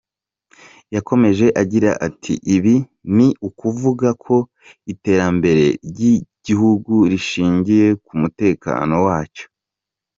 Yakomeje 0.95 1.45
agira 1.61 1.91
ati 2.07 2.33
“Ibi 2.55 2.75
ni 3.15 3.27
ukuvuga 3.47 4.07
ko 4.23 4.35
iterambere 4.93 5.65
ry’igihugu 5.89 6.93
rishingiye 7.11 7.87
ku 8.05 8.11
mutekano 8.21 8.95
wacyo. 9.07 9.45